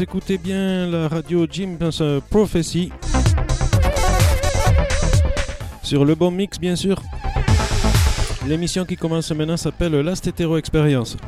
écoutez 0.00 0.38
bien 0.38 0.86
la 0.86 1.08
radio 1.08 1.46
Jim's 1.50 2.02
Prophecy. 2.30 2.90
Sur 5.82 6.06
le 6.06 6.14
bon 6.14 6.30
mix, 6.30 6.58
bien 6.58 6.74
sûr. 6.74 7.02
L'émission 8.46 8.86
qui 8.86 8.96
commence 8.96 9.30
maintenant 9.32 9.58
s'appelle 9.58 9.92
Last 10.00 10.26
Hetero 10.26 10.56
Experience. 10.56 11.18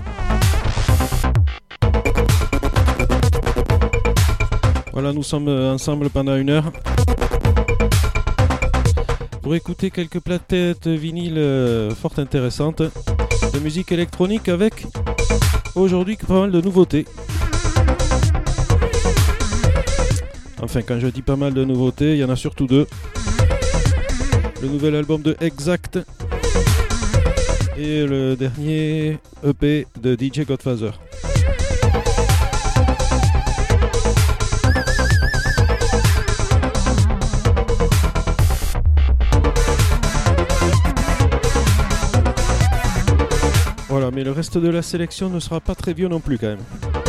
Voilà, 4.92 5.12
nous 5.12 5.22
sommes 5.22 5.48
ensemble 5.48 6.08
pendant 6.08 6.36
une 6.36 6.50
heure. 6.50 6.72
Pour 9.42 9.54
écouter 9.54 9.90
quelques 9.90 10.20
platettes 10.20 10.88
vinyles 10.88 11.36
euh, 11.36 11.90
fort 11.90 12.18
intéressantes 12.18 12.80
de 12.80 13.58
musique 13.58 13.92
électronique 13.92 14.48
avec 14.48 14.86
aujourd'hui 15.74 16.16
pas 16.16 16.40
mal 16.40 16.52
de 16.52 16.60
nouveautés. 16.60 17.04
Enfin, 20.62 20.80
quand 20.82 21.00
je 21.00 21.08
dis 21.08 21.22
pas 21.22 21.34
mal 21.34 21.52
de 21.54 21.64
nouveautés, 21.64 22.12
il 22.12 22.18
y 22.18 22.24
en 22.24 22.30
a 22.30 22.36
surtout 22.36 22.68
deux. 22.68 22.86
Le 24.62 24.68
nouvel 24.68 24.94
album 24.94 25.20
de 25.20 25.36
Exact 25.40 25.98
et 27.76 28.06
le 28.06 28.36
dernier 28.36 29.18
EP 29.44 29.88
de 30.00 30.14
DJ 30.14 30.46
Godfather. 30.46 30.92
Voilà, 43.88 44.10
mais 44.12 44.22
le 44.22 44.30
reste 44.30 44.58
de 44.58 44.68
la 44.68 44.80
sélection 44.80 45.28
ne 45.28 45.40
sera 45.40 45.60
pas 45.60 45.74
très 45.74 45.92
vieux 45.92 46.08
non 46.08 46.20
plus 46.20 46.38
quand 46.38 46.46
même. 46.46 47.01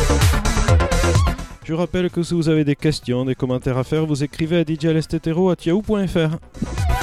Je 1.64 1.72
rappelle 1.72 2.10
que 2.10 2.22
si 2.22 2.34
vous 2.34 2.50
avez 2.50 2.62
des 2.62 2.76
questions, 2.76 3.24
des 3.24 3.34
commentaires 3.34 3.78
à 3.78 3.84
faire, 3.84 4.04
vous 4.04 4.22
écrivez 4.22 4.58
à 4.58 4.64
djalestetero.yahoo.fr. 4.64 6.93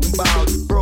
talking 0.00 0.14
about. 0.14 0.75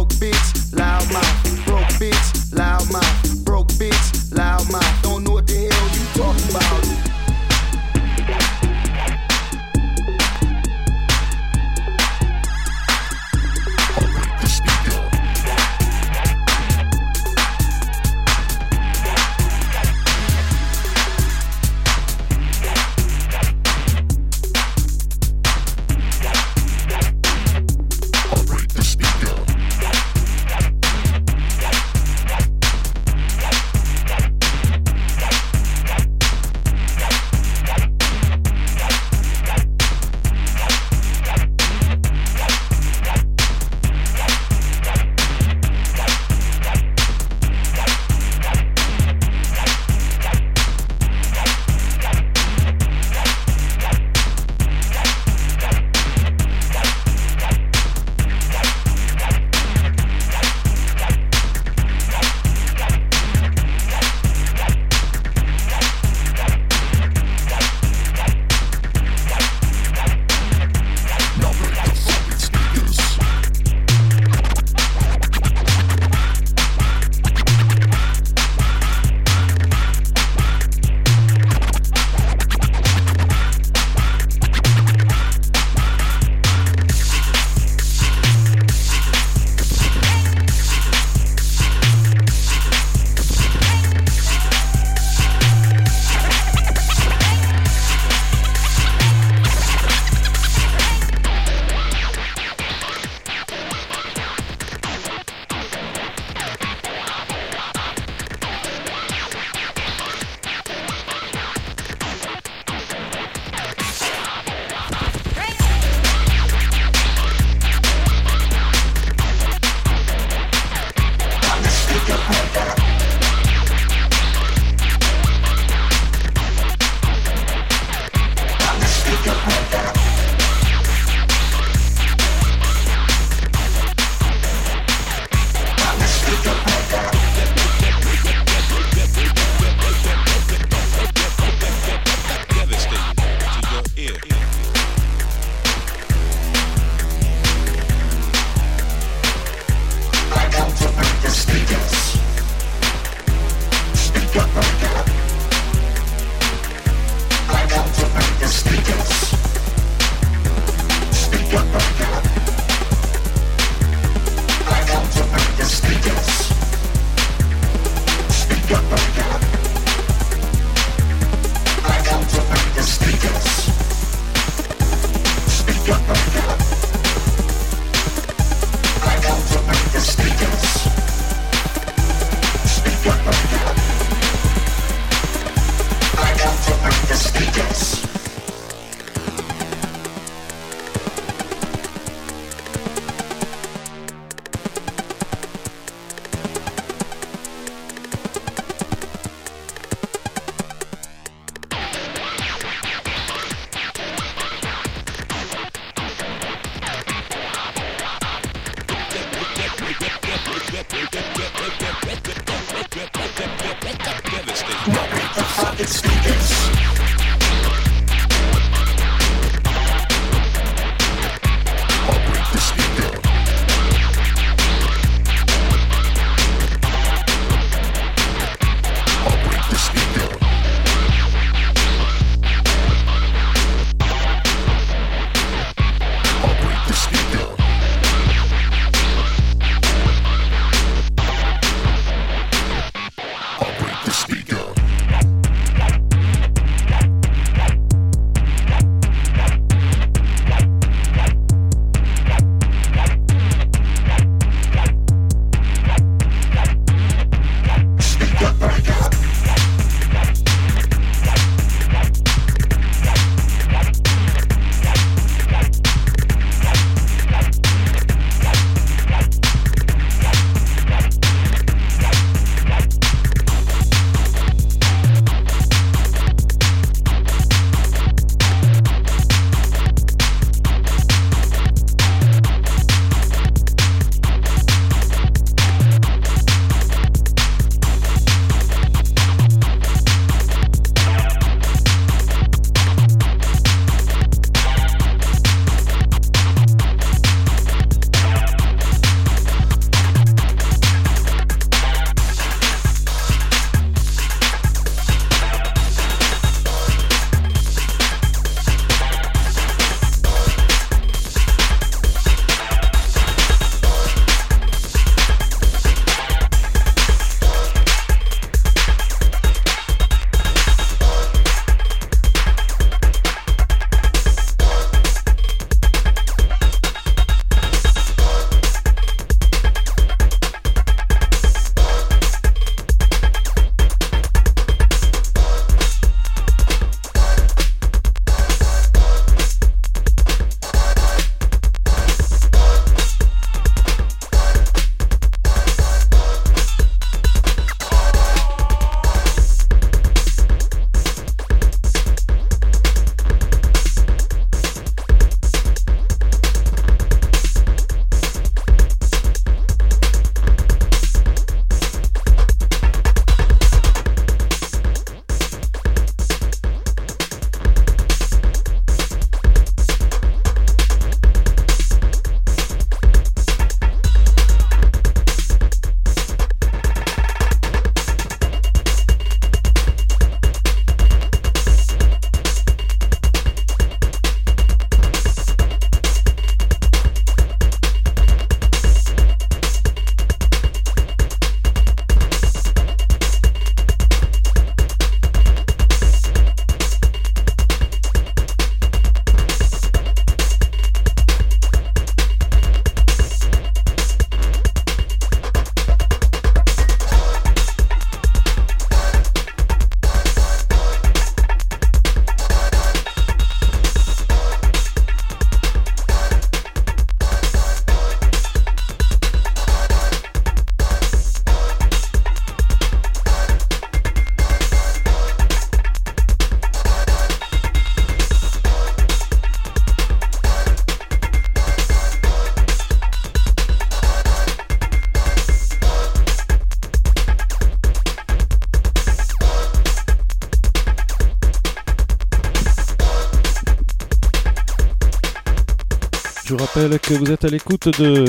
Vous 446.86 447.30
êtes 447.30 447.46
à 447.46 447.48
l'écoute 447.48 447.98
de 447.98 448.26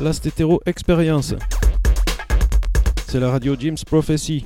Last 0.00 0.26
Hetero 0.26 0.60
Experience. 0.66 1.32
C'est 3.06 3.20
la 3.20 3.30
radio 3.30 3.54
Jim's 3.56 3.84
Prophecy. 3.84 4.44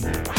Bye. 0.00 0.37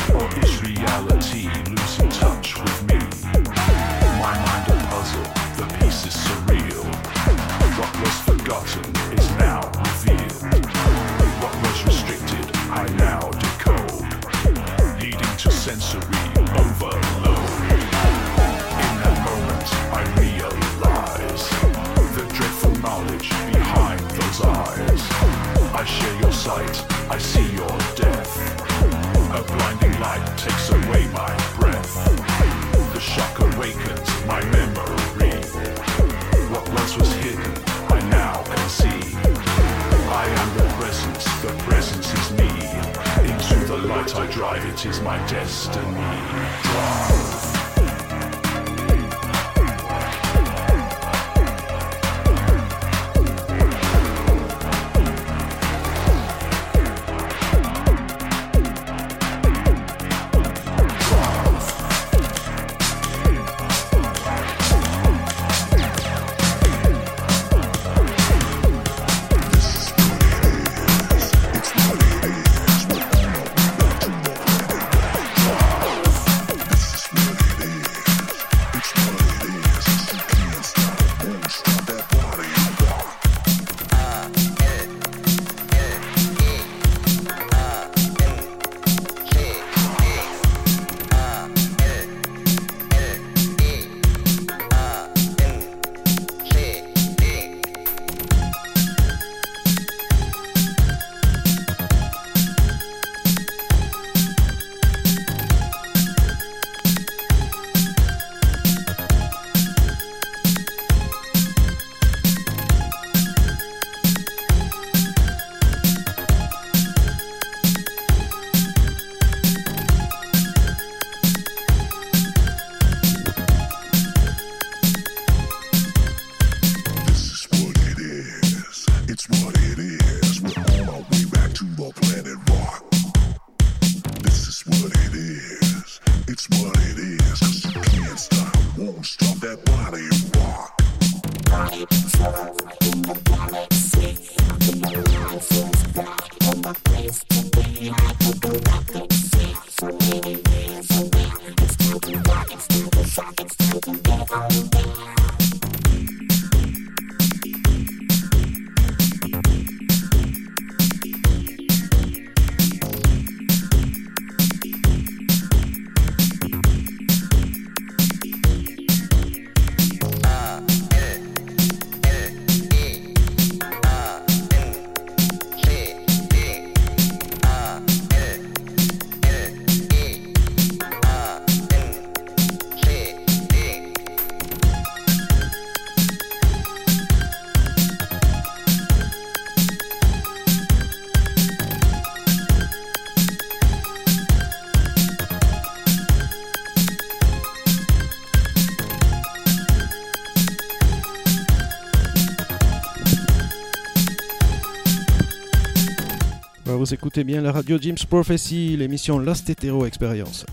Vous 206.80 206.94
écoutez 206.94 207.26
bien 207.26 207.42
la 207.42 207.52
radio 207.52 207.78
Jim's 207.78 208.06
Prophecy, 208.06 208.78
l'émission 208.78 209.20
Last 209.20 209.50
Hetero 209.50 209.86
Experience. 209.86 210.46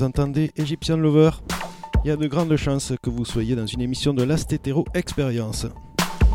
Vous 0.00 0.06
entendez 0.06 0.50
Egyptian 0.56 0.96
Lover, 0.96 1.30
il 2.04 2.08
y 2.08 2.10
a 2.10 2.16
de 2.16 2.26
grandes 2.26 2.56
chances 2.56 2.94
que 3.02 3.10
vous 3.10 3.26
soyez 3.26 3.54
dans 3.54 3.66
une 3.66 3.82
émission 3.82 4.14
de 4.14 4.22
Last 4.22 4.50
Experience. 4.94 5.66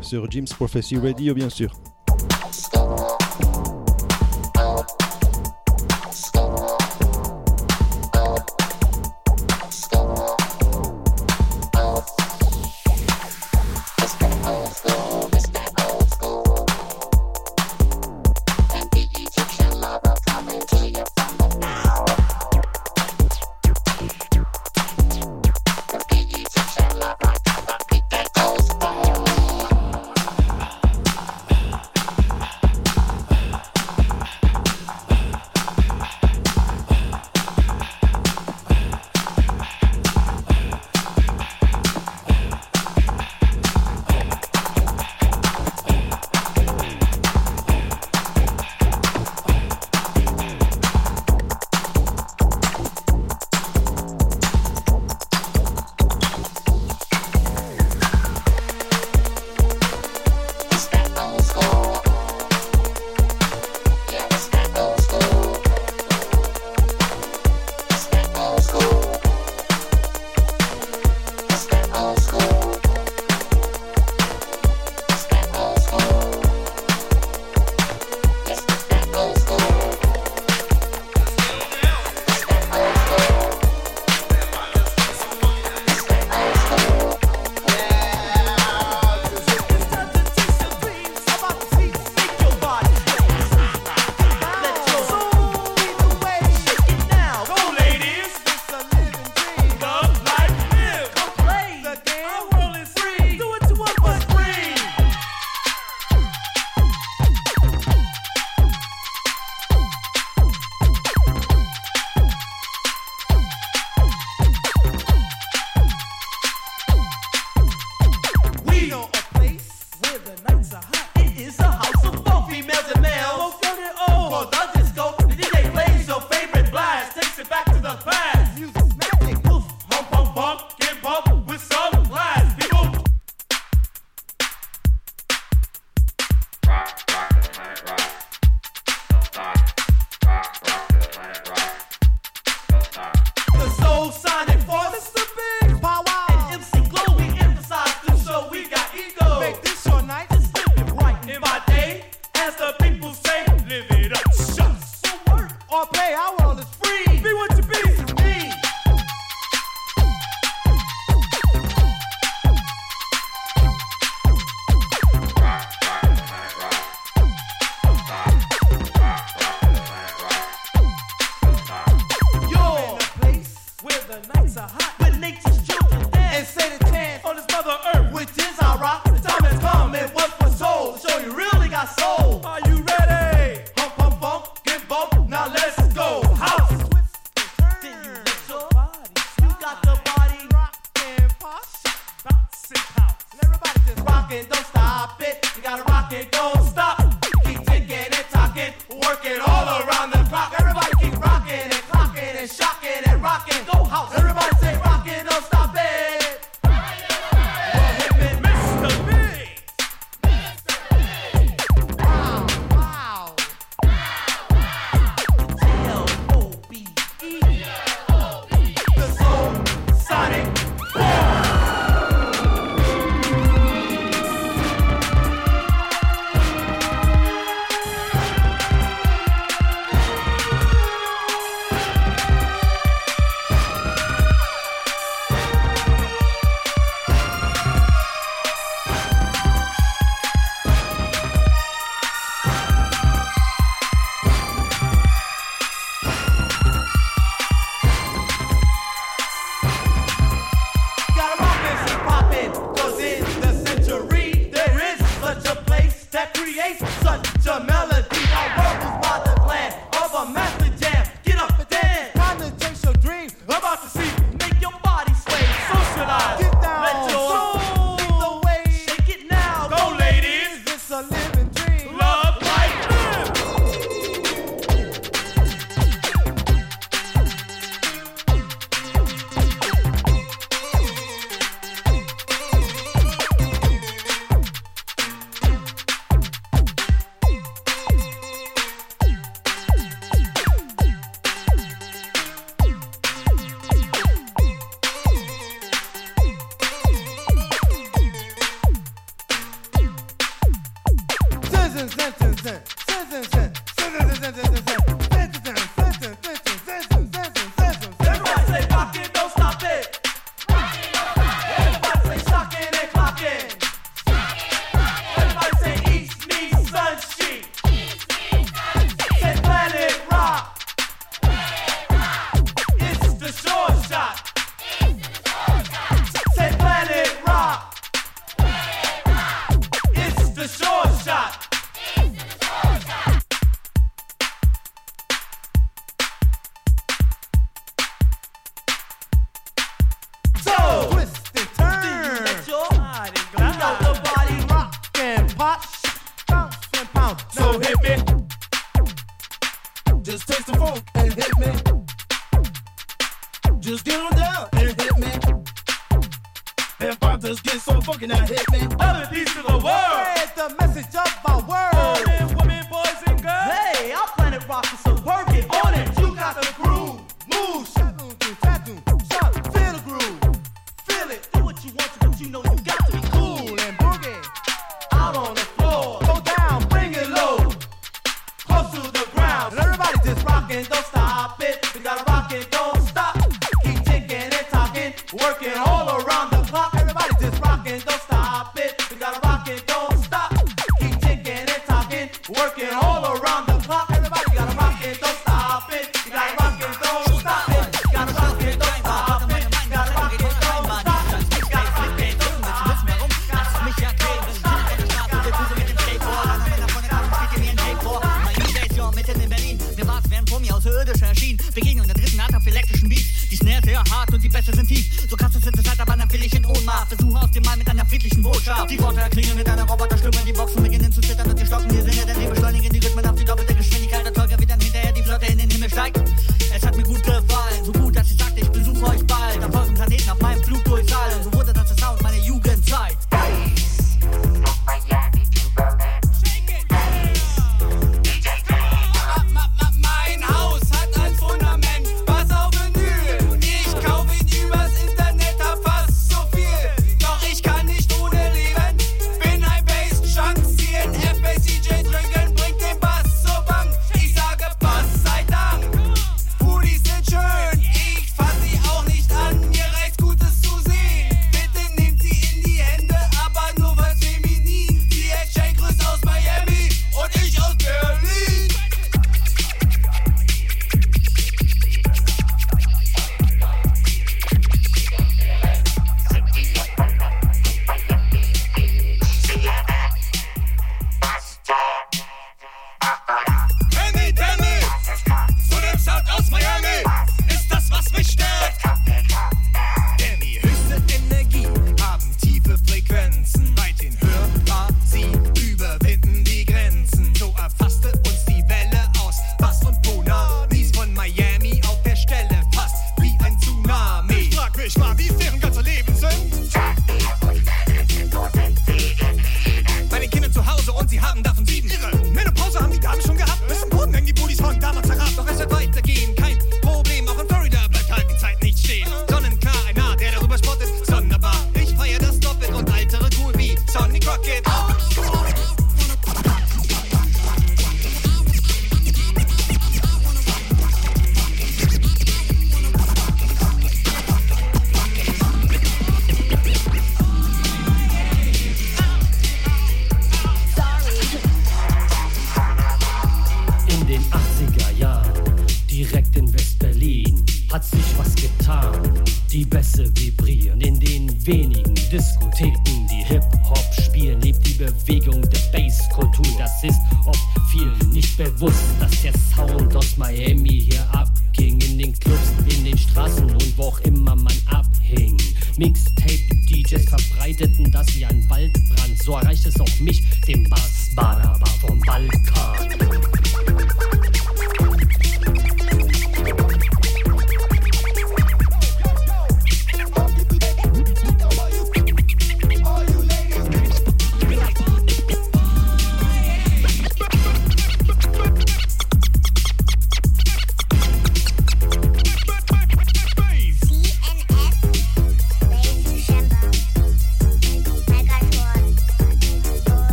Sur 0.00 0.28
Jim's 0.28 0.52
Prophecy 0.52 0.96
Radio, 0.96 1.32
bien 1.32 1.48
sûr. 1.48 1.72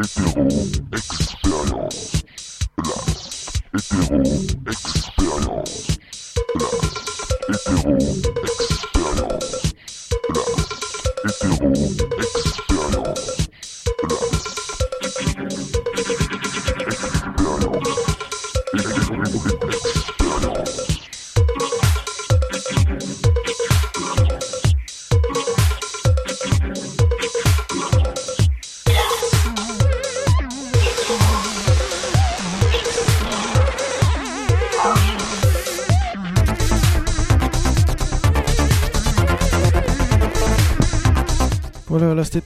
Hétéro 0.00 0.46
Experience. 0.92 2.22
Blast. 2.76 3.62
Hétéro 3.74 4.22
Experience. 4.68 5.17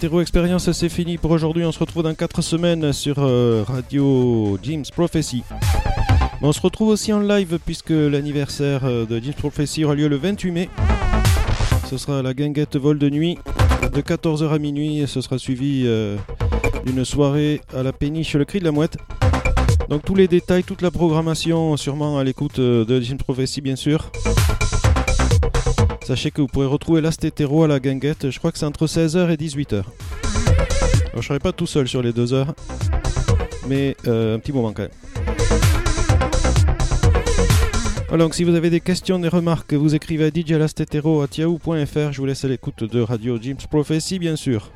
Expérience, 0.02 0.72
c'est 0.72 0.88
fini 0.88 1.16
pour 1.16 1.30
aujourd'hui. 1.30 1.64
On 1.64 1.70
se 1.70 1.78
retrouve 1.78 2.02
dans 2.02 2.12
4 2.12 2.42
semaines 2.42 2.92
sur 2.92 3.16
euh, 3.18 3.62
Radio 3.64 4.58
James 4.64 4.84
Prophecy. 4.92 5.44
on 6.42 6.50
se 6.50 6.60
retrouve 6.60 6.88
aussi 6.88 7.12
en 7.12 7.20
live 7.20 7.60
puisque 7.64 7.90
l'anniversaire 7.90 8.80
euh, 8.84 9.06
de 9.06 9.20
James 9.20 9.34
Prophecy 9.34 9.84
aura 9.84 9.94
lieu 9.94 10.08
le 10.08 10.16
28 10.16 10.50
mai. 10.50 10.68
Ce 11.88 11.98
sera 11.98 12.20
la 12.20 12.34
guinguette 12.34 12.76
vol 12.76 12.98
de 12.98 13.08
nuit 13.10 13.38
de 13.92 14.00
14h 14.00 14.52
à 14.52 14.58
minuit 14.58 14.98
et 14.98 15.06
ce 15.06 15.20
sera 15.20 15.38
suivi 15.38 15.84
euh, 15.86 16.16
d'une 16.84 17.04
soirée 17.04 17.60
à 17.72 17.84
la 17.84 17.92
péniche 17.92 18.34
Le 18.34 18.44
Cri 18.44 18.58
de 18.58 18.64
la 18.64 18.72
Mouette. 18.72 18.96
Donc 19.88 20.04
tous 20.04 20.16
les 20.16 20.26
détails, 20.26 20.64
toute 20.64 20.82
la 20.82 20.90
programmation 20.90 21.76
sûrement 21.76 22.18
à 22.18 22.24
l'écoute 22.24 22.58
de 22.58 23.00
James 23.00 23.18
Prophecy 23.18 23.60
bien 23.60 23.76
sûr. 23.76 24.10
Sachez 26.12 26.30
que 26.30 26.42
vous 26.42 26.46
pourrez 26.46 26.66
retrouver 26.66 27.00
Last 27.00 27.24
Hétéro 27.24 27.64
à 27.64 27.68
la 27.68 27.80
guinguette, 27.80 28.30
je 28.30 28.38
crois 28.38 28.52
que 28.52 28.58
c'est 28.58 28.66
entre 28.66 28.86
16h 28.86 29.30
et 29.30 29.36
18h. 29.36 29.76
Alors, 29.76 31.22
je 31.22 31.26
serai 31.26 31.38
pas 31.38 31.52
tout 31.52 31.66
seul 31.66 31.88
sur 31.88 32.02
les 32.02 32.12
deux 32.12 32.34
heures, 32.34 32.54
mais 33.66 33.96
euh, 34.06 34.36
un 34.36 34.38
petit 34.38 34.52
moment 34.52 34.74
quand 34.74 34.82
même. 34.82 34.90
Alors, 38.08 38.26
donc, 38.26 38.34
si 38.34 38.44
vous 38.44 38.54
avez 38.54 38.68
des 38.68 38.80
questions, 38.80 39.18
des 39.18 39.28
remarques, 39.28 39.72
vous 39.72 39.94
écrivez 39.94 40.26
à 40.26 40.30
djlastetero.yahoo.fr. 40.30 42.12
Je 42.12 42.18
vous 42.18 42.26
laisse 42.26 42.44
à 42.44 42.48
l'écoute 42.48 42.84
de 42.84 43.00
Radio 43.00 43.38
James 43.40 43.56
Prophecy, 43.70 44.18
bien 44.18 44.36
sûr. 44.36 44.70